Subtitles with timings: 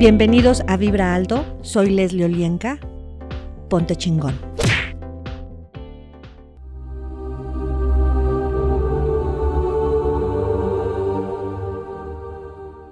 [0.00, 2.78] Bienvenidos a Vibra Alto, soy Leslie Olienka.
[3.68, 4.32] Ponte chingón.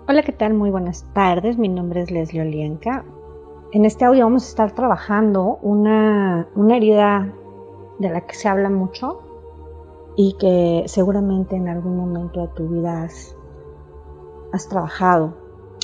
[0.07, 0.53] Hola, ¿qué tal?
[0.53, 1.57] Muy buenas tardes.
[1.57, 3.07] Mi nombre es Leslie Olienka.
[3.73, 7.33] En este audio vamos a estar trabajando una, una herida
[8.01, 9.23] de la que se habla mucho
[10.15, 13.35] y que seguramente en algún momento de tu vida has,
[14.53, 15.35] has trabajado,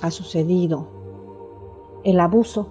[0.03, 0.94] ha sucedido,
[2.05, 2.69] el abuso.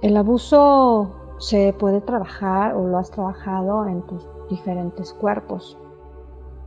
[0.00, 5.78] El abuso se puede trabajar o lo has trabajado en tus diferentes cuerpos,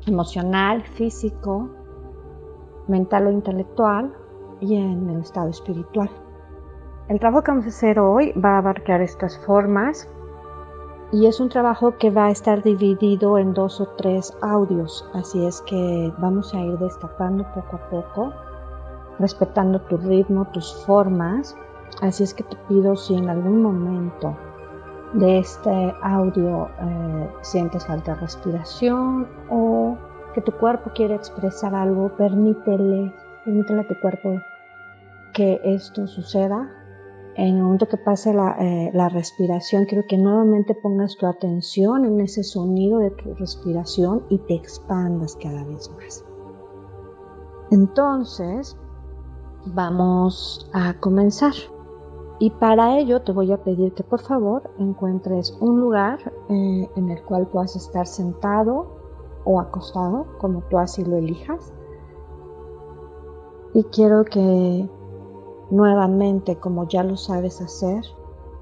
[0.05, 1.69] emocional, físico,
[2.87, 4.13] mental o intelectual
[4.59, 6.09] y en el estado espiritual.
[7.09, 10.07] El trabajo que vamos a hacer hoy va a abarcar estas formas
[11.11, 15.45] y es un trabajo que va a estar dividido en dos o tres audios, así
[15.45, 18.33] es que vamos a ir destapando poco a poco
[19.23, 21.55] respetando tu ritmo, tus formas.
[22.01, 24.35] Así es que te pido si en algún momento
[25.13, 29.97] de este audio eh, sientes falta de respiración o
[30.33, 33.13] que tu cuerpo quiere expresar algo, permítele,
[33.45, 34.41] permítele a tu cuerpo
[35.33, 36.69] que esto suceda.
[37.35, 42.05] En el momento que pase la, eh, la respiración, quiero que nuevamente pongas tu atención
[42.05, 46.25] en ese sonido de tu respiración y te expandas cada vez más.
[47.71, 48.77] Entonces,
[49.65, 51.53] Vamos a comenzar.
[52.39, 56.19] Y para ello te voy a pedir que por favor encuentres un lugar
[56.49, 58.87] eh, en el cual puedas estar sentado
[59.45, 61.71] o acostado, como tú así lo elijas.
[63.73, 64.89] Y quiero que
[65.71, 68.03] nuevamente, como ya lo sabes hacer,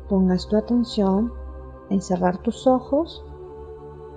[0.08, 1.34] pongas tu atención
[1.90, 3.26] en cerrar tus ojos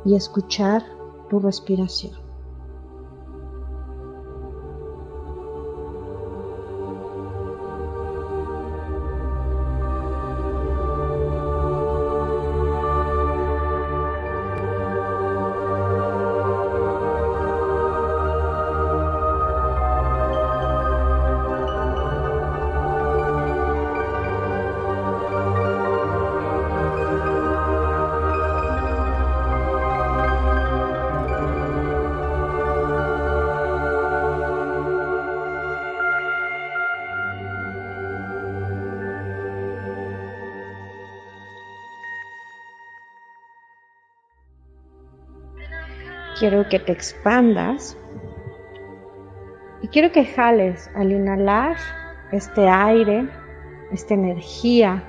[0.04, 0.82] y escuchar
[1.30, 2.23] tu respiración.
[46.44, 47.96] Quiero que te expandas
[49.80, 51.74] y quiero que jales al inhalar
[52.32, 53.30] este aire,
[53.92, 55.02] esta energía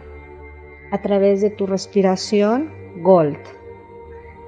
[0.91, 3.37] a través de tu respiración Gold,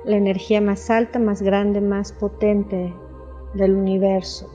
[0.05, 2.93] la energía más alta, más grande, más potente
[3.53, 4.49] del universo.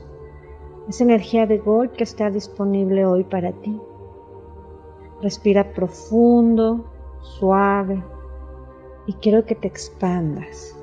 [0.89, 3.79] Esa energía de Gold que está disponible hoy para ti.
[5.21, 6.83] Respira profundo,
[7.19, 8.03] suave
[9.05, 10.75] y quiero que te expandas.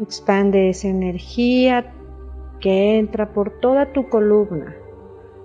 [0.00, 1.92] Expande esa energía
[2.60, 4.72] que entra por toda tu columna.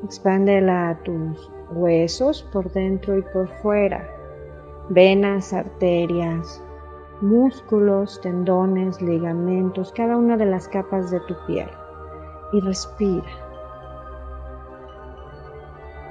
[0.03, 4.07] Expándela a tus huesos por dentro y por fuera.
[4.89, 6.63] Venas, arterias,
[7.19, 11.69] músculos, tendones, ligamentos, cada una de las capas de tu piel.
[12.51, 13.23] Y respira.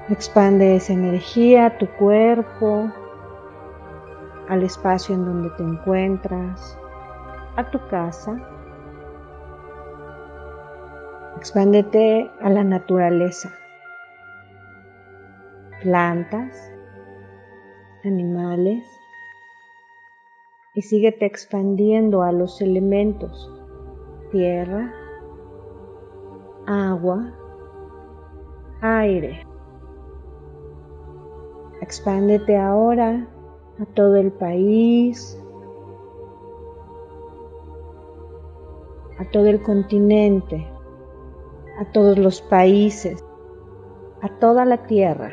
[0.08, 2.90] Expande esa energía a tu cuerpo,
[4.48, 6.76] al espacio en donde te encuentras
[7.56, 8.36] a tu casa.
[11.36, 13.52] Expándete a la naturaleza.
[15.82, 16.72] Plantas,
[18.04, 18.84] animales.
[20.74, 23.50] Y síguete expandiendo a los elementos.
[24.30, 24.90] Tierra,
[26.66, 27.32] agua,
[28.80, 29.44] aire.
[31.82, 33.26] Expándete ahora
[33.80, 35.41] a todo el país,
[39.18, 40.66] a todo el continente,
[41.78, 43.24] a todos los países,
[44.22, 45.32] a toda la tierra.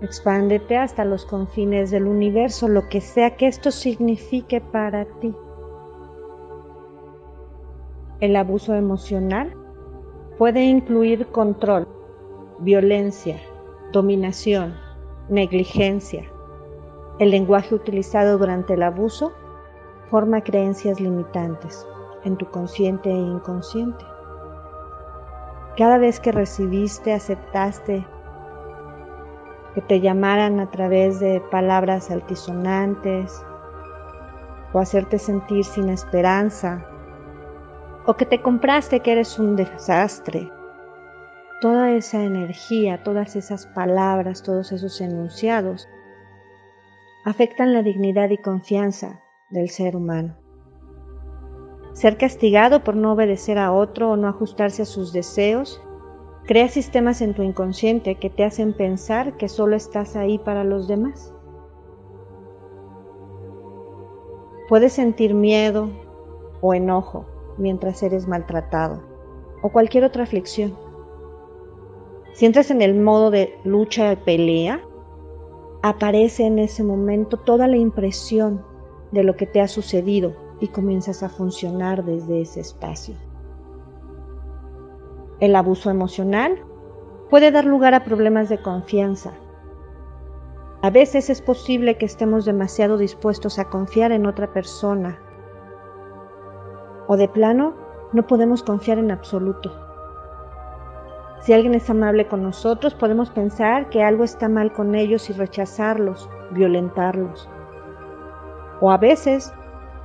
[0.00, 5.34] Expándete hasta los confines del universo, lo que sea que esto signifique para ti.
[8.20, 9.56] El abuso emocional
[10.38, 11.88] puede incluir control,
[12.60, 13.40] violencia,
[13.92, 14.74] dominación,
[15.28, 16.24] negligencia.
[17.18, 19.32] El lenguaje utilizado durante el abuso
[20.10, 21.86] forma creencias limitantes
[22.24, 24.04] en tu consciente e inconsciente.
[25.76, 28.06] Cada vez que recibiste, aceptaste
[29.74, 33.44] que te llamaran a través de palabras altisonantes
[34.72, 36.84] o hacerte sentir sin esperanza
[38.06, 40.50] o que te compraste que eres un desastre
[41.60, 45.88] toda esa energía, todas esas palabras, todos esos enunciados
[47.24, 50.36] afectan la dignidad y confianza del ser humano.
[51.92, 55.82] Ser castigado por no obedecer a otro o no ajustarse a sus deseos
[56.46, 60.88] crea sistemas en tu inconsciente que te hacen pensar que solo estás ahí para los
[60.88, 61.34] demás.
[64.68, 65.90] Puedes sentir miedo
[66.60, 67.26] o enojo
[67.58, 69.02] mientras eres maltratado
[69.62, 70.76] o cualquier otra aflicción.
[72.32, 74.80] Si entras en el modo de lucha y pelea,
[75.82, 78.64] aparece en ese momento toda la impresión
[79.12, 83.14] de lo que te ha sucedido y comienzas a funcionar desde ese espacio.
[85.40, 86.58] El abuso emocional
[87.30, 89.32] puede dar lugar a problemas de confianza.
[90.82, 95.18] A veces es posible que estemos demasiado dispuestos a confiar en otra persona
[97.08, 97.74] o de plano
[98.12, 99.72] no podemos confiar en absoluto.
[101.40, 105.32] Si alguien es amable con nosotros, podemos pensar que algo está mal con ellos y
[105.32, 107.48] rechazarlos, violentarlos.
[108.80, 109.52] O a veces,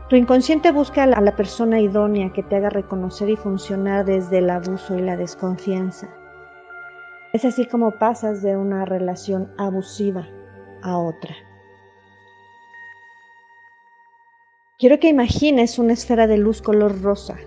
[0.09, 4.49] tu inconsciente busca a la persona idónea que te haga reconocer y funcionar desde el
[4.49, 6.09] abuso y la desconfianza.
[7.33, 10.27] Es así como pasas de una relación abusiva
[10.83, 11.35] a otra.
[14.77, 17.37] Quiero que imagines una esfera de luz color rosa.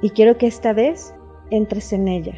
[0.00, 1.14] Y quiero que esta vez
[1.50, 2.36] entres en ella.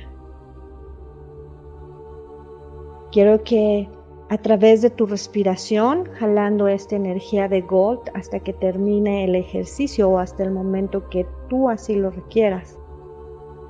[3.12, 3.90] Quiero que
[4.30, 10.08] a través de tu respiración, jalando esta energía de Gold hasta que termine el ejercicio
[10.08, 12.78] o hasta el momento que tú así lo requieras,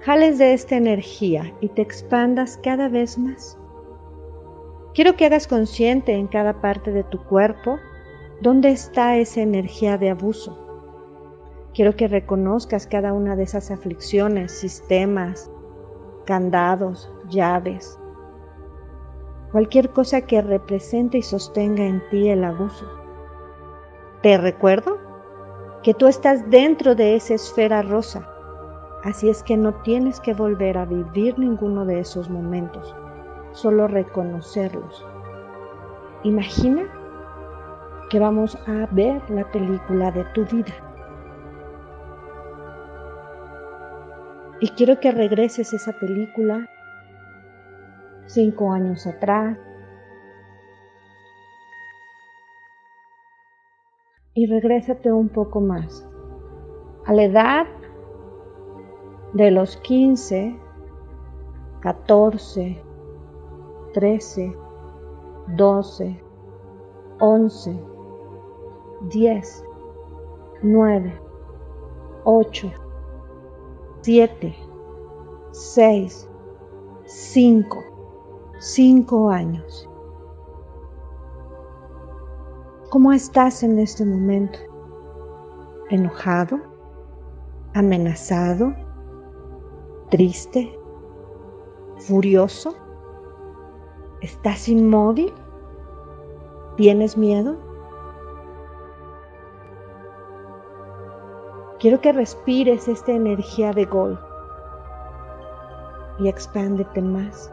[0.01, 3.59] jales de esta energía y te expandas cada vez más.
[4.93, 7.79] Quiero que hagas consciente en cada parte de tu cuerpo
[8.43, 10.59] dónde está esa energía de abuso.
[11.73, 15.51] Quiero que reconozcas cada una de esas aflicciones, sistemas,
[16.27, 18.00] candados, llaves,
[19.53, 22.87] cualquier cosa que represente y sostenga en ti el abuso.
[24.23, 24.99] Te recuerdo
[25.83, 28.29] que tú estás dentro de esa esfera rosa,
[29.03, 32.95] así es que no tienes que volver a vivir ninguno de esos momentos,
[33.53, 35.05] solo reconocerlos.
[36.23, 36.83] Imagina
[38.11, 40.75] que vamos a ver la película de tu vida.
[44.61, 46.69] Y quiero que regreses esa película
[48.33, 49.59] cinco años atrás.
[54.35, 56.07] Y regrésate un poco más.
[57.07, 57.67] A la edad
[59.33, 60.59] de los 15,
[61.81, 62.83] 14,
[63.95, 64.57] 13,
[65.57, 66.23] 12,
[67.21, 67.85] 11,
[69.09, 69.65] 10,
[70.63, 71.21] 9,
[72.25, 72.73] 8,
[74.03, 74.57] 7,
[75.53, 76.31] 6,
[77.05, 77.90] 5,
[78.61, 79.89] cinco años.
[82.91, 84.59] ¿Cómo estás en este momento?
[85.89, 86.61] ¿Enojado?
[87.73, 88.75] ¿Amenazado?
[90.11, 90.79] ¿Triste?
[92.01, 92.77] ¿Furioso?
[94.21, 95.33] ¿Estás inmóvil?
[96.77, 97.57] ¿Tienes miedo?
[101.79, 104.21] Quiero que respires esta energía de gol
[106.19, 107.51] y expándete más.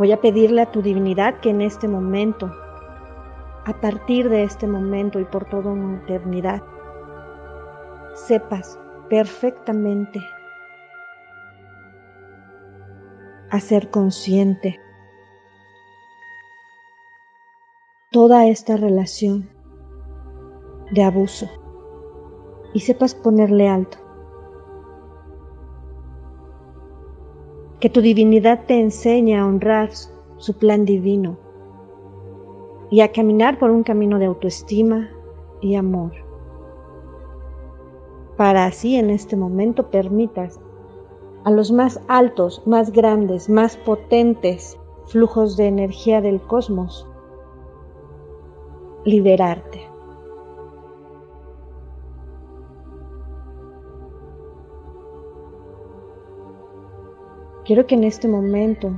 [0.00, 2.46] Voy a pedirle a tu divinidad que en este momento,
[3.66, 6.62] a partir de este momento y por toda una eternidad,
[8.14, 8.80] sepas
[9.10, 10.18] perfectamente
[13.50, 14.80] hacer consciente
[18.10, 19.50] toda esta relación
[20.92, 21.46] de abuso
[22.72, 23.98] y sepas ponerle alto.
[27.80, 29.90] Que tu divinidad te enseñe a honrar
[30.36, 31.38] su plan divino
[32.90, 35.10] y a caminar por un camino de autoestima
[35.60, 36.12] y amor.
[38.36, 40.60] Para así en este momento permitas
[41.44, 47.06] a los más altos, más grandes, más potentes flujos de energía del cosmos
[49.04, 49.89] liberarte.
[57.70, 58.90] Quiero que en este momento,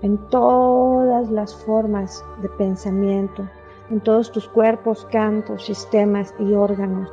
[0.00, 3.46] en todas las formas de pensamiento,
[3.90, 7.12] en todos tus cuerpos, cantos, sistemas y órganos,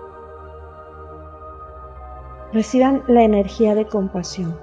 [2.54, 4.58] reciban la energía de compasión.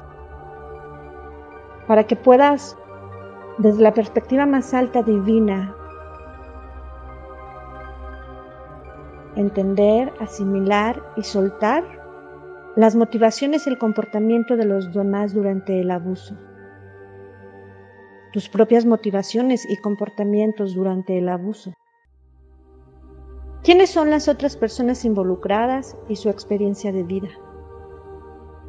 [1.86, 2.74] Para que puedas,
[3.58, 5.76] desde la perspectiva más alta divina,
[9.36, 11.97] entender, asimilar y soltar
[12.78, 16.36] las motivaciones y el comportamiento de los demás durante el abuso,
[18.32, 21.72] tus propias motivaciones y comportamientos durante el abuso.
[23.64, 27.30] ¿Quiénes son las otras personas involucradas y su experiencia de vida?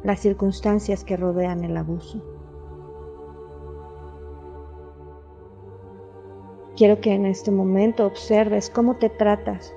[0.02, 2.20] Las circunstancias que rodean el abuso.
[6.76, 9.72] Quiero que en este momento observes cómo te tratas,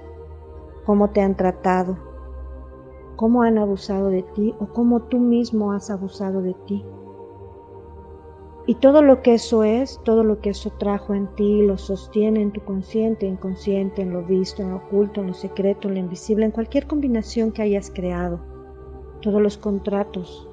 [0.87, 2.12] cómo te han tratado,
[3.15, 6.83] cómo han abusado de ti o cómo tú mismo has abusado de ti.
[8.65, 12.41] Y todo lo que eso es, todo lo que eso trajo en ti, lo sostiene
[12.41, 15.99] en tu consciente, inconsciente, en lo visto, en lo oculto, en lo secreto, en lo
[15.99, 18.39] invisible, en cualquier combinación que hayas creado.
[19.21, 20.49] Todos los contratos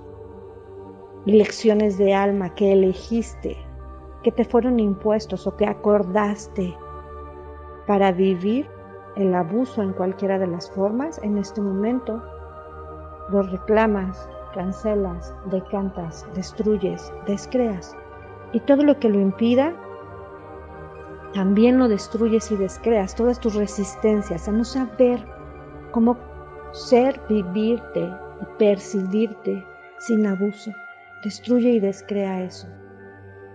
[1.24, 3.56] y lecciones de alma que elegiste,
[4.24, 6.74] que te fueron impuestos o que acordaste
[7.86, 8.66] para vivir
[9.14, 12.20] el abuso en cualquiera de las formas, en este momento
[13.30, 17.96] los reclamas, cancelas, decantas, destruyes, descreas.
[18.52, 19.74] Y todo lo que lo impida,
[21.34, 23.14] también lo destruyes y descreas.
[23.14, 25.24] Todas tus resistencias a no saber
[25.92, 26.16] cómo
[26.72, 28.00] ser, vivirte
[28.40, 29.64] y percibirte
[29.98, 30.72] sin abuso.
[31.22, 32.66] Destruye y descrea eso.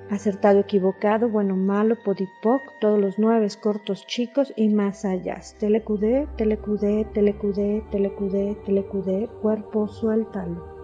[0.09, 5.39] Acertado, equivocado, bueno, malo, podipoc, todos los nueve cortos chicos y más allá.
[5.59, 10.75] Telecudé, telecudé, telecudé, telecudé, telecudé, cuerpo, suéltalo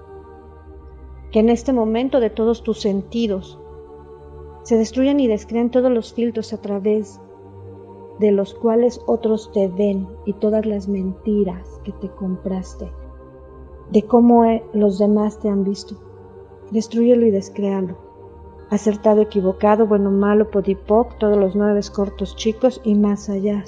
[1.32, 3.58] que en este momento de todos tus sentidos
[4.64, 7.20] se destruyan y descrean todos los filtros a través
[8.20, 12.92] de los cuales otros te ven y todas las mentiras que te compraste,
[13.92, 15.96] de cómo eh, los demás te han visto.
[16.70, 17.98] Destruyelo y descréalo.
[18.72, 23.64] Acertado, equivocado, bueno, malo, podipoc, todos los nueve cortos chicos y más allá.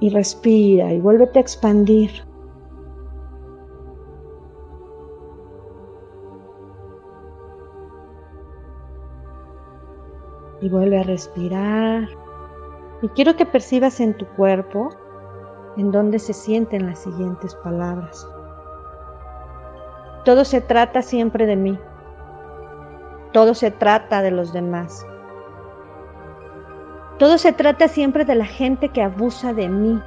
[0.00, 2.10] Y respira y vuélvete a expandir
[10.60, 12.08] y vuelve a respirar.
[13.02, 14.90] Y quiero que percibas en tu cuerpo
[15.76, 18.28] en donde se sienten las siguientes palabras.
[20.24, 21.78] Todo se trata siempre de mí.
[23.32, 25.06] Todo se trata de los demás.
[27.18, 30.00] Todo se trata siempre de la gente que abusa de mí,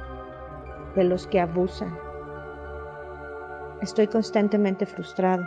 [0.94, 1.96] de los que abusan.
[3.82, 5.44] Estoy constantemente frustrado.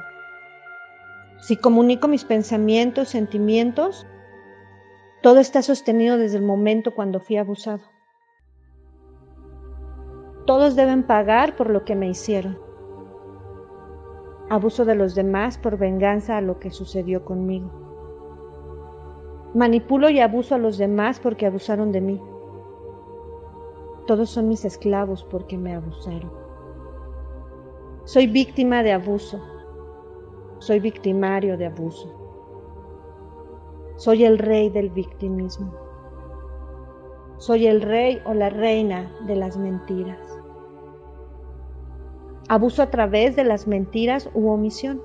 [1.40, 4.08] Si comunico mis pensamientos, sentimientos,
[5.22, 7.84] todo está sostenido desde el momento cuando fui abusado.
[10.46, 12.63] Todos deben pagar por lo que me hicieron.
[14.54, 17.72] Abuso de los demás por venganza a lo que sucedió conmigo.
[19.56, 22.22] Manipulo y abuso a los demás porque abusaron de mí.
[24.06, 26.32] Todos son mis esclavos porque me abusaron.
[28.04, 29.42] Soy víctima de abuso.
[30.60, 32.14] Soy victimario de abuso.
[33.96, 35.74] Soy el rey del victimismo.
[37.38, 40.33] Soy el rey o la reina de las mentiras.
[42.50, 45.02] Abuso a través de las mentiras u omisión.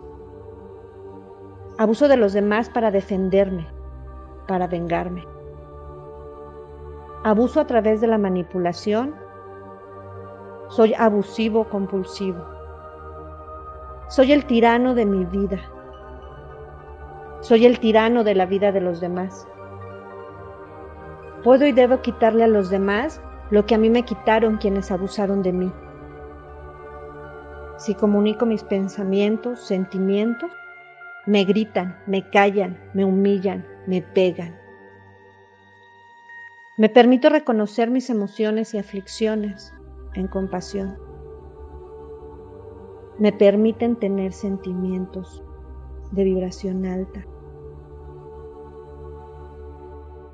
[1.78, 3.66] Abuso de los demás para defenderme,
[4.47, 5.25] para vengarme.
[7.25, 9.14] Abuso a través de la manipulación.
[10.68, 12.45] Soy abusivo compulsivo.
[14.09, 15.61] Soy el tirano de mi vida
[17.40, 19.47] soy el tirano de la vida de los demás.
[21.45, 25.42] Puedo y debo quitarle a los demás lo que a mí me quitaron quienes abusaron
[25.42, 25.73] de mí.
[27.78, 30.50] Si comunico mis pensamientos, sentimientos,
[31.26, 34.58] me gritan, me callan, me humillan, me pegan.
[36.76, 39.73] Me permito reconocer mis emociones y aflicciones
[40.14, 40.99] en compasión.
[43.18, 45.44] Me permiten tener sentimientos
[46.11, 47.25] de vibración alta.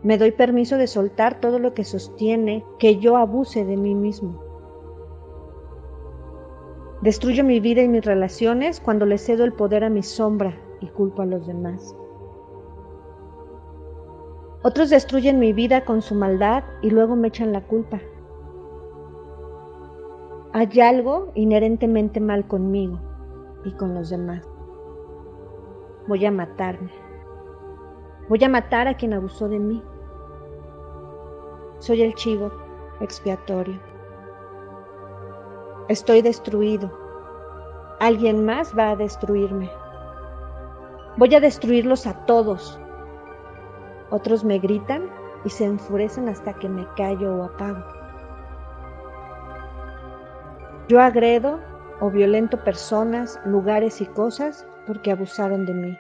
[0.02, 4.43] Me doy permiso de soltar todo lo que sostiene que yo abuse de mí mismo.
[7.04, 10.88] Destruyo mi vida y mis relaciones cuando le cedo el poder a mi sombra y
[10.88, 11.94] culpo a los demás.
[14.62, 18.00] Otros destruyen mi vida con su maldad y luego me echan la culpa.
[20.54, 22.98] Hay algo inherentemente mal conmigo
[23.66, 24.48] y con los demás
[26.06, 26.90] voy a matarme.
[28.30, 29.82] Voy a matar a quien abusó de mí.
[31.80, 32.50] Soy el chivo
[33.02, 33.93] expiatorio.
[35.88, 36.90] Estoy destruido.
[38.00, 39.70] Alguien más va a destruirme.
[41.18, 42.80] Voy a destruirlos a todos.
[44.08, 45.10] Otros me gritan
[45.44, 47.84] y se enfurecen hasta que me callo o apago.
[50.88, 51.60] Yo agredo
[52.00, 55.98] o violento personas, lugares y cosas porque abusaron de mí.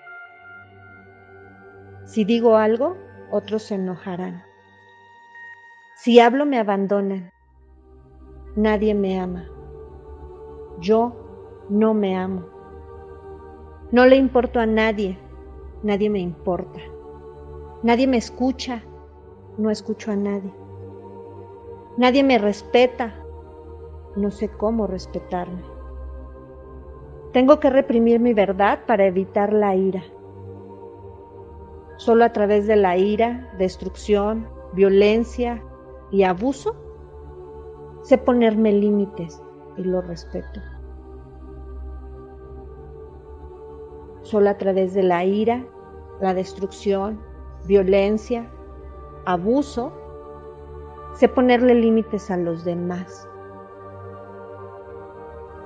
[2.06, 2.96] Si digo algo,
[3.30, 4.42] otros se enojarán.
[5.96, 7.30] Si hablo, me abandonan.
[8.56, 9.44] Nadie me ama.
[10.80, 11.12] Yo
[11.68, 12.44] no me amo.
[13.92, 15.18] No le importo a nadie.
[15.82, 16.80] Nadie me importa.
[17.82, 18.82] Nadie me escucha.
[19.56, 20.52] No escucho a nadie.
[21.96, 23.14] Nadie me respeta.
[24.16, 25.62] No sé cómo respetarme.
[27.32, 30.02] Tengo que reprimir mi verdad para evitar la ira.
[31.96, 35.62] Solo a través de la ira, destrucción, violencia
[36.10, 36.76] y abuso
[38.02, 39.43] sé ponerme límites
[39.76, 40.60] y lo respeto.
[44.22, 45.64] Solo a través de la ira,
[46.20, 47.20] la destrucción,
[47.66, 48.50] violencia,
[49.26, 49.92] abuso,
[51.14, 53.28] sé ponerle límites a los demás.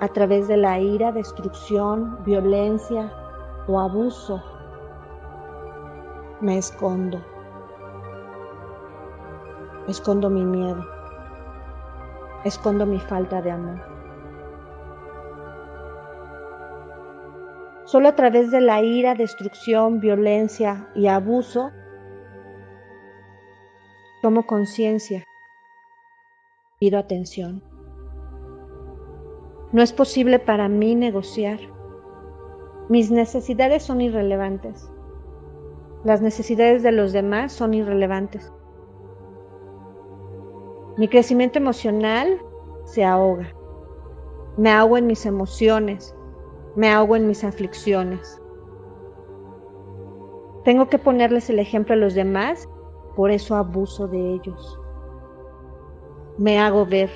[0.01, 3.13] A través de la ira, destrucción, violencia
[3.67, 4.43] o abuso,
[6.41, 7.21] me escondo.
[9.89, 10.85] Escondo mi miedo.
[12.45, 13.98] Escondo mi falta de amor.
[17.89, 21.71] Solo a través de la ira, destrucción, violencia y abuso
[24.21, 25.25] tomo conciencia,
[26.79, 27.63] pido atención.
[29.73, 31.61] No es posible para mí negociar.
[32.91, 34.93] Mis necesidades son irrelevantes.
[36.05, 38.53] Las necesidades de los demás son irrelevantes.
[40.99, 42.39] Mi crecimiento emocional
[42.85, 43.51] se ahoga.
[44.59, 46.15] Me ahogo en mis emociones.
[46.79, 48.41] Me ahogo en mis aflicciones.
[50.65, 52.69] Tengo que ponerles el ejemplo a los demás,
[53.17, 54.81] por eso abuso de ellos.
[56.39, 57.11] Me hago ver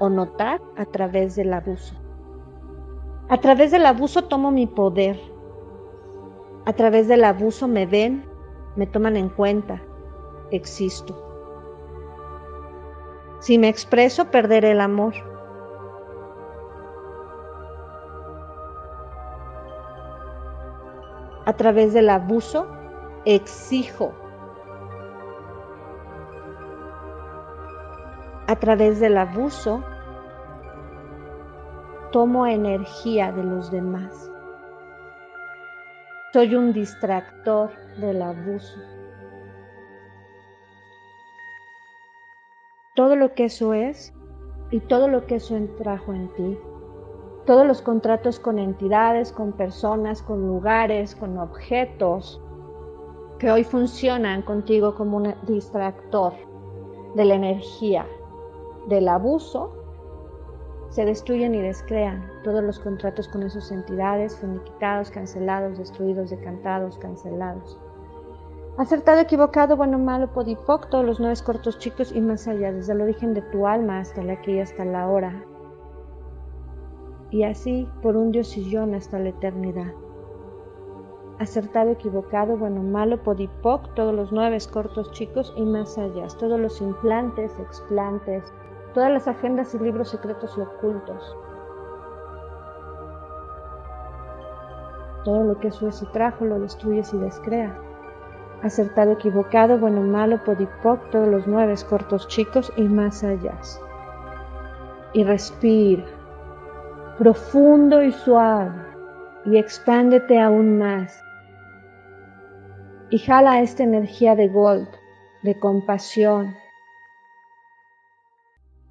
[0.00, 1.94] o notar a través del abuso.
[3.28, 5.18] A través del abuso tomo mi poder
[6.68, 8.26] a través del abuso me ven,
[8.76, 9.80] me toman en cuenta,
[10.50, 11.16] existo.
[13.40, 15.14] Si me expreso, perderé el amor.
[21.48, 22.66] A través del abuso,
[23.24, 24.12] exijo.
[28.46, 29.82] A través del abuso,
[32.12, 34.30] tomo energía de los demás.
[36.34, 38.78] Soy un distractor del abuso.
[42.94, 44.12] Todo lo que eso es
[44.70, 46.58] y todo lo que eso entrajo en ti.
[47.48, 52.42] Todos los contratos con entidades, con personas, con lugares, con objetos
[53.38, 56.34] que hoy funcionan contigo como un distractor
[57.14, 58.04] de la energía
[58.88, 59.72] del abuso
[60.90, 67.80] se destruyen y descrean todos los contratos con esas entidades, finiquitados, cancelados, destruidos, decantados, cancelados.
[68.76, 73.00] Acertado, equivocado, bueno, malo, podipoc, todos los nueve cortos chicos y más allá, desde el
[73.00, 75.42] origen de tu alma hasta la aquí hasta la hora.
[77.30, 79.92] Y así por un Dios sillón hasta la eternidad.
[81.38, 86.80] Acertado, equivocado, bueno, malo, podipoc, todos los nueve cortos chicos y más allá, todos los
[86.80, 88.52] implantes, explantes,
[88.92, 91.36] todas las agendas y libros secretos y ocultos.
[95.24, 97.78] Todo lo que es y trajo lo destruyes y descrea.
[98.62, 103.54] Acertado, equivocado, bueno, malo, podipoc, todos los nueve cortos chicos y más allá.
[105.12, 106.04] Y respira,
[107.18, 108.70] profundo y suave,
[109.44, 111.20] y expándete aún más.
[113.10, 114.88] Y jala esta energía de gold,
[115.42, 116.54] de compasión,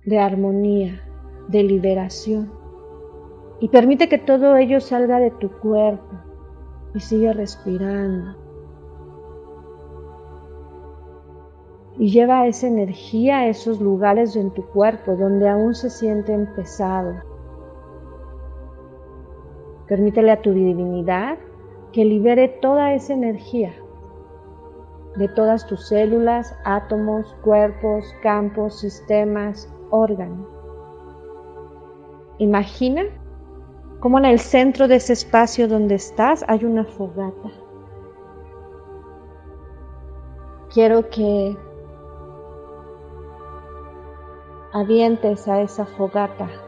[0.03, 1.01] de armonía,
[1.47, 2.51] de liberación.
[3.61, 6.19] Y permite que todo ello salga de tu cuerpo
[6.93, 8.35] y sigue respirando.
[11.97, 17.23] Y lleva esa energía a esos lugares en tu cuerpo donde aún se sienten pesados.
[19.87, 21.37] Permítele a tu divinidad
[21.93, 23.73] que libere toda esa energía
[25.15, 30.47] de todas tus células, átomos, cuerpos, campos, sistemas, órgano.
[32.37, 33.03] Imagina
[33.99, 37.49] cómo en el centro de ese espacio donde estás hay una fogata.
[40.71, 41.57] Quiero que
[44.73, 46.66] avientes a esa fogata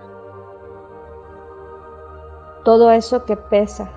[2.63, 3.89] todo eso que pesa,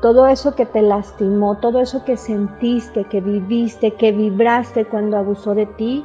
[0.00, 5.54] todo eso que te lastimó, todo eso que sentiste, que viviste, que vibraste cuando abusó
[5.54, 6.04] de ti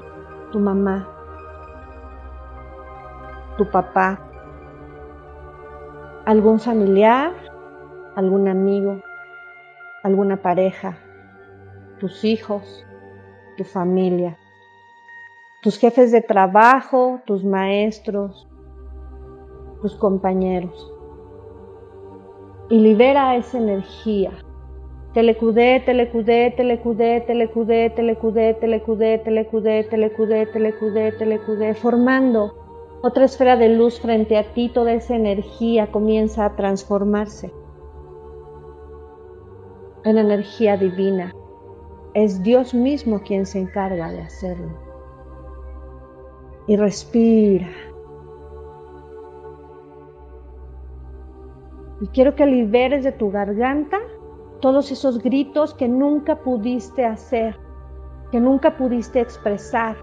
[0.51, 1.07] tu mamá,
[3.57, 4.19] tu papá,
[6.25, 7.33] algún familiar,
[8.15, 9.01] algún amigo,
[10.03, 10.97] alguna pareja,
[11.99, 12.85] tus hijos,
[13.57, 14.37] tu familia,
[15.61, 18.47] tus jefes de trabajo, tus maestros,
[19.81, 20.94] tus compañeros.
[22.69, 24.31] Y libera esa energía.
[25.13, 32.65] Telecudé, telecudé, telecudé, telecudé, telecudé, telecudé, telecudé, telecudé, telecudé, telecudé, formando
[33.01, 37.53] otra esfera de luz frente a ti, toda esa energía comienza a transformarse
[40.05, 41.31] en energía divina.
[42.15, 44.71] Es Dios mismo quien se encarga de hacerlo.
[46.67, 47.69] Y respira.
[52.01, 53.99] Y quiero que liberes de tu garganta
[54.59, 57.57] todos esos gritos que nunca pudiste hacer,
[58.31, 59.97] que nunca pudiste expresar,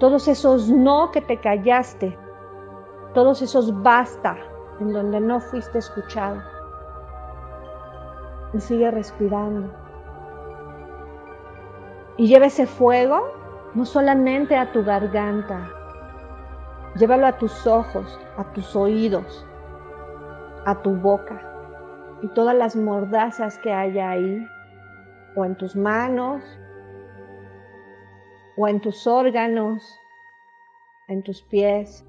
[0.00, 2.16] todos esos no que te callaste,
[3.14, 4.36] todos esos basta
[4.80, 6.40] en donde no fuiste escuchado.
[8.54, 9.70] Y sigue respirando.
[12.16, 13.20] Y lleva ese fuego
[13.74, 15.70] no solamente a tu garganta,
[16.96, 19.46] llévalo a tus ojos, a tus oídos,
[20.64, 21.40] a tu boca
[22.22, 24.46] y todas las mordazas que haya ahí,
[25.34, 26.42] o en tus manos,
[28.56, 29.98] o en tus órganos,
[31.08, 32.06] en tus pies,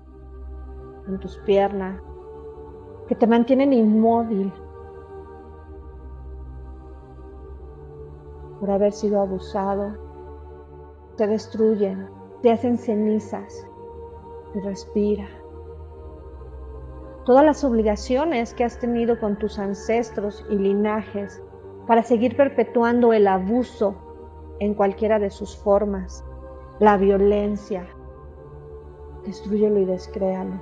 [1.07, 1.99] en tus piernas,
[3.07, 4.53] que te mantienen inmóvil,
[8.59, 9.97] por haber sido abusado,
[11.17, 12.07] te destruyen,
[12.41, 13.67] te hacen cenizas
[14.55, 15.27] y respira.
[17.25, 21.41] Todas las obligaciones que has tenido con tus ancestros y linajes
[21.87, 23.95] para seguir perpetuando el abuso
[24.59, 26.25] en cualquiera de sus formas,
[26.79, 27.85] la violencia,
[29.25, 30.61] destruyelo y descréalo.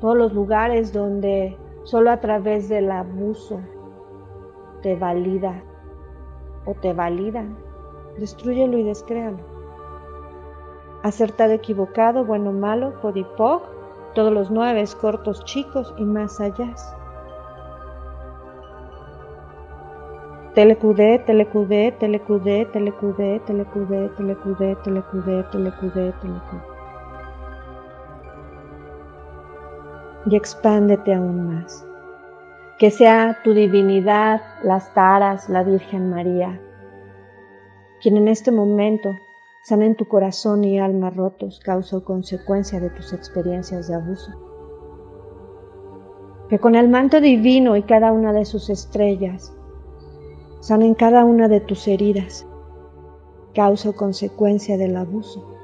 [0.00, 3.60] Todos los lugares donde solo a través del abuso
[4.82, 5.62] te valida
[6.66, 7.56] o te validan.
[8.18, 9.38] Destruyelo y descréalo.
[11.04, 13.77] Acertado, equivocado, bueno, malo, podipoc,
[14.14, 16.74] todos los nueve, cortos, chicos y más allá.
[20.54, 26.62] Telecudé, telecudé, telecudé, telecudé, telecudé, telecudé, telecudé, telecudé, telecudé.
[30.26, 31.88] Y expándete aún más
[32.78, 36.60] que sea tu divinidad, las taras, la Virgen María,
[38.00, 39.16] quien en este momento
[39.64, 44.32] sana en tu corazón y alma rotos, causa o consecuencia de tus experiencias de abuso.
[46.48, 49.54] Que con el manto divino y cada una de sus estrellas
[50.60, 52.46] sanen cada una de tus heridas,
[53.54, 55.54] causa o consecuencia del abuso.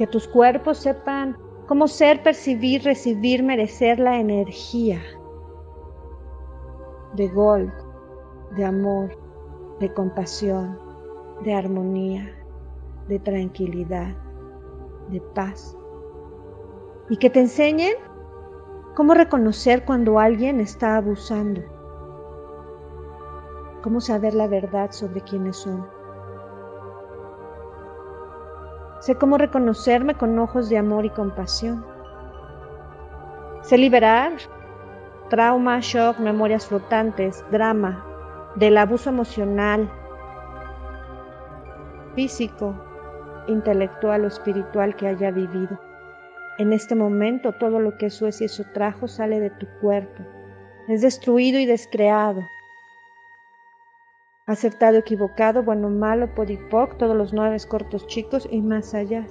[0.00, 4.98] que tus cuerpos sepan cómo ser, percibir, recibir, merecer la energía
[7.14, 7.72] de gold,
[8.56, 9.10] de amor,
[9.78, 10.78] de compasión,
[11.44, 12.30] de armonía,
[13.08, 14.14] de tranquilidad,
[15.08, 15.76] de paz.
[17.08, 17.94] Y que te enseñen
[18.94, 21.62] cómo reconocer cuando alguien está abusando,
[23.82, 25.86] cómo saber la verdad sobre quiénes son
[29.00, 31.86] Sé cómo reconocerme con ojos de amor y compasión.
[33.62, 34.32] Sé liberar
[35.30, 38.04] trauma, shock, memorias flotantes, drama,
[38.56, 39.90] del abuso emocional,
[42.14, 42.74] físico,
[43.48, 45.80] intelectual o espiritual que haya vivido.
[46.58, 50.22] En este momento todo lo que eso es y eso trajo sale de tu cuerpo.
[50.88, 52.42] Es destruido y descreado
[54.50, 59.24] acertado, equivocado, bueno, malo, podipoc, todos los nueve cortos chicos y más allá.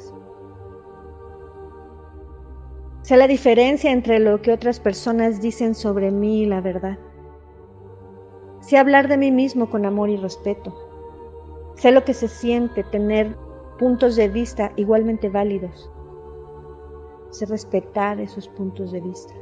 [3.10, 7.00] Sé la diferencia entre lo que otras personas dicen sobre mí y la verdad.
[8.60, 10.76] Sé hablar de mí mismo con amor y respeto.
[11.74, 13.36] Sé lo que se siente tener
[13.80, 15.90] puntos de vista igualmente válidos.
[17.32, 19.34] Sé respetar esos puntos de vista.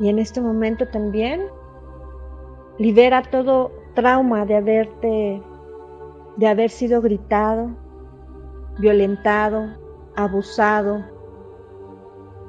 [0.00, 1.46] Y en este momento también
[2.76, 5.42] Libera todo trauma de haberte,
[6.36, 7.70] de haber sido gritado,
[8.80, 9.78] violentado,
[10.14, 11.13] abusado.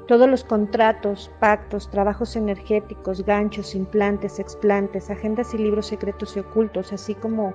[0.06, 6.92] Todos los contratos, pactos, trabajos energéticos, ganchos, implantes, explantes, agendas y libros secretos y ocultos,
[6.92, 7.54] así como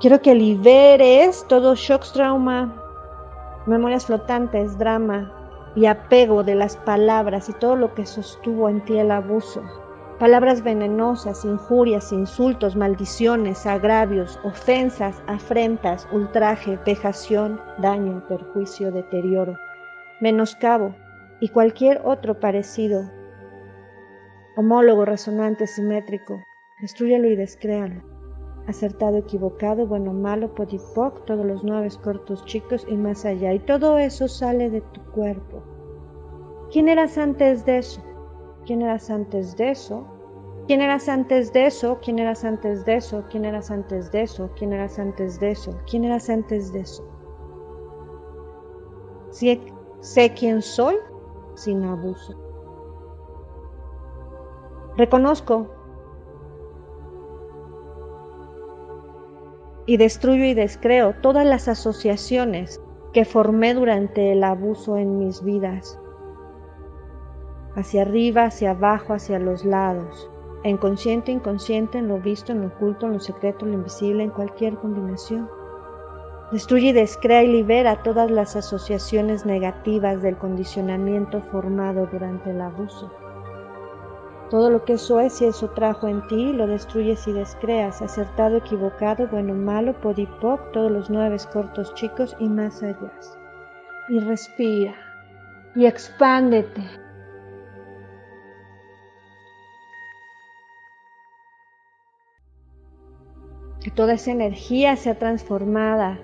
[0.00, 2.82] quiero que liberes todo shocks, trauma,
[3.66, 5.32] memorias flotantes, drama
[5.74, 9.62] y apego de las palabras y todo lo que sostuvo en ti el abuso.
[10.18, 19.56] Palabras venenosas, injurias, insultos, maldiciones, agravios, ofensas, afrentas, ultraje, vejación, daño, perjuicio, deterioro,
[20.20, 20.94] menoscabo
[21.40, 23.10] y cualquier otro parecido,
[24.56, 26.42] homólogo, resonante, simétrico,
[26.80, 28.02] destruyelo y descréalo.
[28.66, 33.54] Acertado, equivocado, bueno, malo, podipoc, todos los nueve cortos, chicos y más allá.
[33.54, 35.62] Y todo eso sale de tu cuerpo.
[36.70, 38.02] ¿Quién eras antes de eso?
[38.66, 40.06] ¿Quién eras antes de eso?
[40.66, 41.98] ¿Quién eras antes de eso?
[42.02, 43.24] ¿Quién eras antes de eso?
[43.30, 44.50] ¿Quién eras antes de eso?
[44.54, 45.78] ¿Quién eras antes de eso?
[45.88, 47.08] ¿Quién eras antes de eso?
[50.00, 50.96] Sé quién soy
[51.54, 52.34] sin abuso.
[54.96, 55.66] Reconozco
[59.86, 62.80] y destruyo y descreo todas las asociaciones
[63.12, 65.98] que formé durante el abuso en mis vidas
[67.74, 70.30] hacia arriba, hacia abajo, hacia los lados,
[70.64, 74.24] en consciente, inconsciente, en lo visto, en lo oculto, en lo secreto, en lo invisible,
[74.24, 75.48] en cualquier combinación.
[76.50, 83.12] Destruye y descrea y libera todas las asociaciones negativas del condicionamiento formado durante el abuso.
[84.48, 88.56] Todo lo que eso es y eso trajo en ti, lo destruyes y descreas, acertado,
[88.56, 93.12] equivocado, bueno, malo, podipoc, todos los nueve cortos chicos y más allá.
[94.08, 94.94] Y respira
[95.74, 96.82] y expándete
[103.82, 106.18] que toda esa energía sea transformada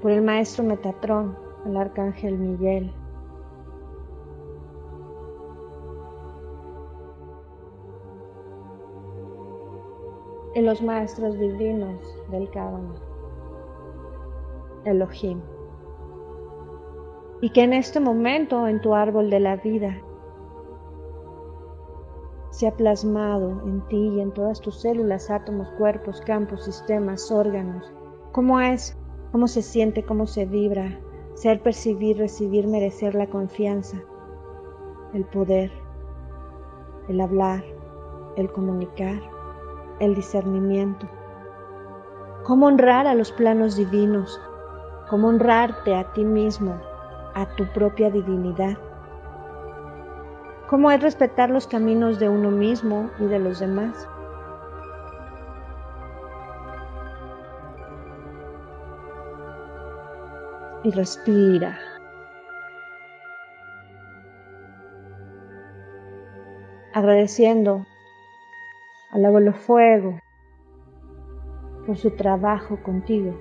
[0.00, 2.92] por el maestro Metatrón, el arcángel Miguel.
[10.54, 12.94] Y los maestros divinos del Cábala,
[14.84, 15.40] Elohim.
[17.40, 20.02] Y que en este momento en tu árbol de la vida
[22.50, 27.92] se ha plasmado en ti y en todas tus células, átomos, cuerpos, campos, sistemas, órganos.
[28.32, 28.98] ¿Cómo es?
[29.32, 30.04] ¿Cómo se siente?
[30.04, 30.98] ¿Cómo se vibra?
[31.34, 33.98] Ser, percibir, recibir, merecer la confianza,
[35.12, 35.70] el poder,
[37.08, 37.62] el hablar,
[38.36, 39.20] el comunicar,
[40.00, 41.06] el discernimiento.
[42.44, 44.40] ¿Cómo honrar a los planos divinos?
[45.08, 46.74] ¿Cómo honrarte a ti mismo,
[47.34, 48.76] a tu propia divinidad?
[50.68, 54.06] cómo es respetar los caminos de uno mismo y de los demás.
[60.88, 61.78] Y respira.
[66.94, 67.84] Agradeciendo
[69.10, 70.18] al abuelo fuego
[71.84, 73.34] por su trabajo contigo.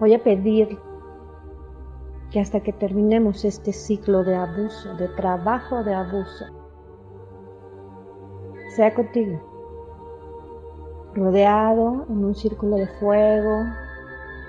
[0.00, 0.78] Voy a pedir
[2.30, 6.46] que hasta que terminemos este ciclo de abuso, de trabajo de abuso,
[8.70, 9.38] sea contigo,
[11.14, 13.64] rodeado en un círculo de fuego,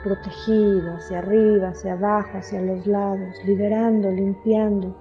[0.03, 4.95] protegido hacia arriba, hacia abajo, hacia los lados, liberando, limpiando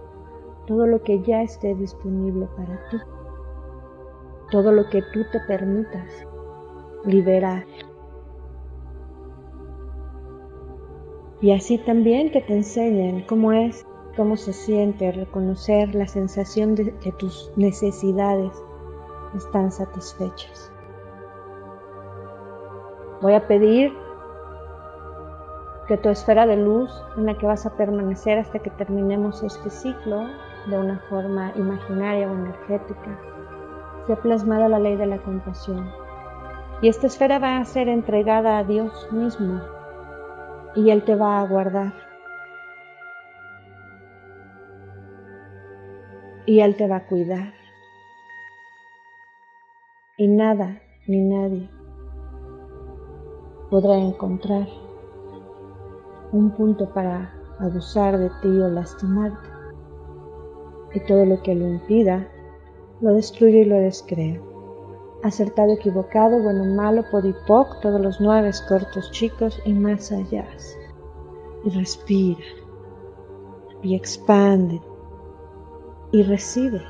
[0.66, 2.98] todo lo que ya esté disponible para ti,
[4.50, 6.26] todo lo que tú te permitas
[7.04, 7.64] liberar.
[11.40, 16.92] Y así también que te enseñen cómo es, cómo se siente reconocer la sensación de
[16.96, 18.52] que tus necesidades
[19.36, 20.72] están satisfechas.
[23.22, 23.92] Voy a pedir
[25.88, 29.70] que tu esfera de luz en la que vas a permanecer hasta que terminemos este
[29.70, 30.26] ciclo
[30.66, 33.18] de una forma imaginaria o energética
[34.08, 35.90] sea plasmada la ley de la compasión.
[36.80, 39.60] Y esta esfera va a ser entregada a Dios mismo
[40.74, 41.92] y Él te va a guardar.
[46.46, 47.52] Y Él te va a cuidar.
[50.16, 51.68] Y nada ni nadie
[53.70, 54.66] podrá encontrar
[56.32, 59.48] un punto para abusar de ti o lastimarte.
[60.94, 62.26] Y todo lo que lo impida,
[63.00, 64.40] lo destruye y lo descrea
[65.22, 70.46] acertado, equivocado, bueno, malo, podipoc, todos los nueve cortos, chicos y más allá.
[71.64, 72.44] Y respira
[73.82, 74.80] y expande
[76.12, 76.82] y recibe.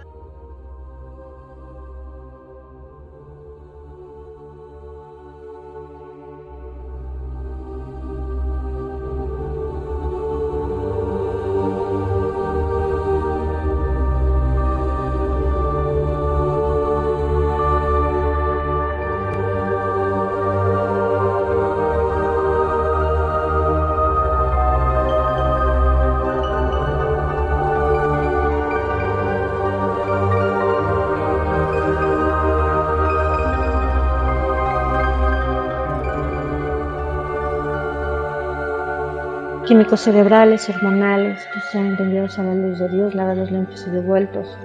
[39.69, 44.59] Químicos cerebrales, hormonales, que sean enviados a la luz de Dios, lavados limpios y devueltos.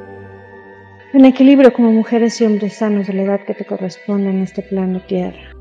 [1.11, 4.61] En equilibrio como mujeres y hombres sanos de la edad que te corresponde en este
[4.61, 5.51] plano tierra.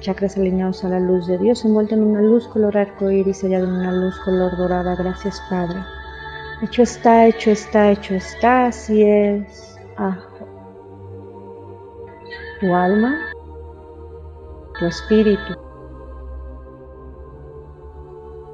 [0.00, 3.72] Chakras alineados a la luz de Dios, envuelto en una luz color arcoíris, sellado en
[3.72, 4.94] una luz color dorada.
[4.94, 5.82] Gracias, Padre.
[6.62, 9.76] Hecho está, hecho está, hecho está, así es.
[9.96, 10.46] Ajo.
[12.60, 13.16] Tu alma,
[14.78, 15.67] tu espíritu,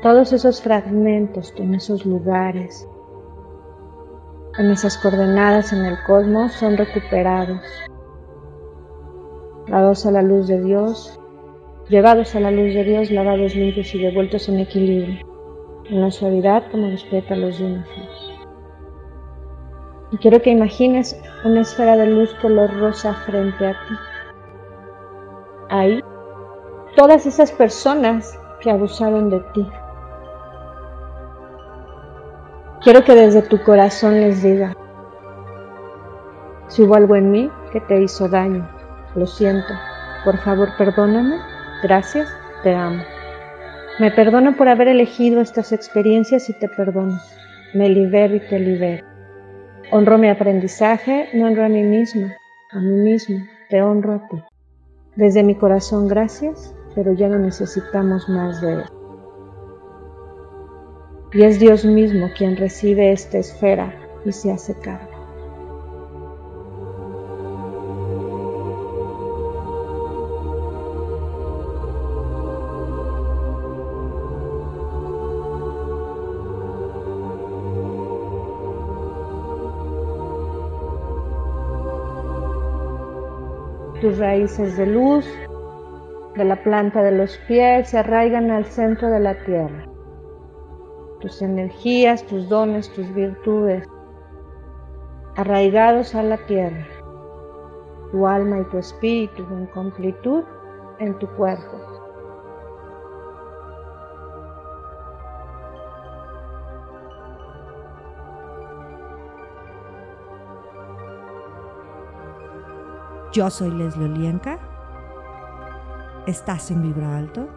[0.05, 2.87] todos esos fragmentos en esos lugares,
[4.59, 7.63] en esas coordenadas en el cosmos son recuperados,
[9.67, 11.19] dados a la luz de Dios,
[11.89, 15.27] llevados a la luz de Dios, lavados limpios y devueltos en equilibrio,
[15.87, 18.09] en la suavidad como los pétalos de una flor.
[20.13, 23.95] Y quiero que imagines una esfera de luz color rosa frente a ti.
[25.71, 26.05] Ahí,
[26.95, 29.67] todas esas personas que abusaron de ti,
[32.85, 34.77] Quiero que desde tu corazón les diga,
[36.69, 38.69] si hubo algo en mí que te hizo daño,
[39.15, 39.73] lo siento,
[40.23, 41.37] por favor perdóname,
[41.83, 42.29] gracias,
[42.63, 43.03] te amo.
[43.99, 47.19] Me perdono por haber elegido estas experiencias y te perdono.
[47.73, 49.07] Me libero y te libero.
[49.91, 52.35] Honro mi aprendizaje, me honro a mí misma,
[52.71, 53.39] a mí mismo,
[53.71, 54.43] te honro a ti.
[55.17, 58.85] Desde mi corazón, gracias, pero ya no necesitamos más de él
[61.35, 63.93] y es Dios mismo quien recibe esta esfera
[64.25, 65.11] y se hace cargo.
[84.01, 85.27] Tus raíces de luz
[86.37, 89.94] de la planta de los pies se arraigan al centro de la tierra
[91.21, 93.87] tus energías, tus dones, tus virtudes,
[95.37, 96.87] arraigados a la tierra,
[98.13, 100.45] tu alma y tu espíritu en completud
[100.99, 101.81] en tu cuerpo.
[113.33, 114.61] Yo soy Leslie Olienka.
[116.27, 117.49] ¿Estás en Vibra Alto?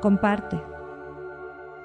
[0.00, 0.71] Comparte